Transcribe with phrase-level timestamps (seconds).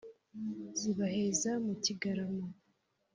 [0.79, 2.45] Zibaheza mu kigarama